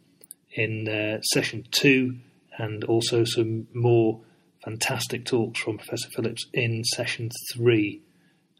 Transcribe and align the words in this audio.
in 0.52 0.88
uh, 0.88 1.20
session 1.20 1.64
two, 1.70 2.16
and 2.58 2.82
also 2.84 3.24
some 3.24 3.68
more 3.74 4.22
fantastic 4.66 5.24
talks 5.24 5.60
from 5.60 5.78
Professor 5.78 6.08
Phillips 6.10 6.44
in 6.52 6.82
session 6.82 7.30
three. 7.54 8.02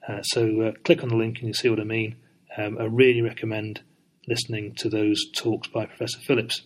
Uh, 0.09 0.23
so 0.23 0.61
uh, 0.61 0.73
click 0.85 1.03
on 1.03 1.09
the 1.09 1.17
link 1.17 1.39
and 1.39 1.49
you'll 1.49 1.55
see 1.55 1.69
what 1.69 1.81
I 1.81 1.85
mean. 1.85 2.15
Um, 2.57 2.79
I 2.79 2.85
really 2.85 3.23
recommend 3.23 3.81
listening 4.29 4.75
to 4.77 4.89
those 4.89 5.21
talks 5.35 5.67
by 5.67 5.85
Professor 5.85 6.21
Phillips. 6.21 6.63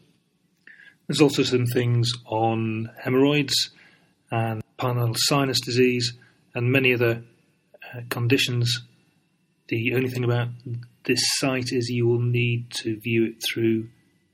There's 1.07 1.23
also 1.23 1.43
some 1.43 1.65
things 1.65 2.13
on 2.27 2.91
hemorrhoids 3.03 3.71
and 4.31 4.63
pilonidal 4.77 5.15
sinus 5.17 5.61
disease 5.61 6.13
and 6.55 6.71
many 6.71 6.93
other 6.93 7.23
uh, 7.83 8.01
conditions. 8.11 8.83
The 9.69 9.95
only 9.95 10.11
thing 10.11 10.25
about 10.25 10.49
this 11.05 11.23
site 11.39 11.73
is 11.73 11.89
you 11.89 12.07
will 12.07 12.21
need 12.21 12.71
to 12.83 13.01
view 13.01 13.25
it 13.25 13.43
through 13.51 13.89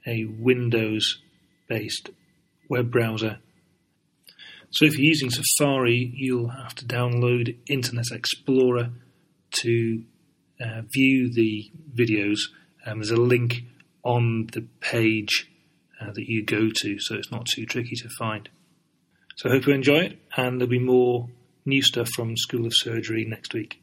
a 0.04 0.24
Windows 0.24 1.22
based 1.68 2.10
web 2.68 2.90
browser. 2.90 3.38
So 4.76 4.84
if 4.84 4.98
you're 4.98 5.06
using 5.06 5.30
Safari, 5.30 6.12
you'll 6.14 6.50
have 6.50 6.74
to 6.74 6.84
download 6.84 7.56
Internet 7.66 8.10
Explorer 8.12 8.90
to 9.62 10.02
uh, 10.60 10.82
view 10.92 11.32
the 11.32 11.70
videos. 11.94 12.40
Um, 12.84 12.98
there's 12.98 13.10
a 13.10 13.16
link 13.16 13.62
on 14.02 14.48
the 14.52 14.66
page 14.80 15.50
uh, 15.98 16.12
that 16.12 16.28
you 16.28 16.44
go 16.44 16.68
to, 16.82 16.98
so 16.98 17.14
it's 17.14 17.32
not 17.32 17.46
too 17.46 17.64
tricky 17.64 17.96
to 17.96 18.10
find. 18.18 18.50
So 19.36 19.48
I 19.48 19.52
hope 19.52 19.66
you 19.66 19.72
enjoy 19.72 20.00
it, 20.00 20.18
and 20.36 20.60
there'll 20.60 20.68
be 20.68 20.78
more 20.78 21.30
new 21.64 21.80
stuff 21.80 22.10
from 22.14 22.36
School 22.36 22.66
of 22.66 22.72
Surgery 22.74 23.24
next 23.24 23.54
week. 23.54 23.80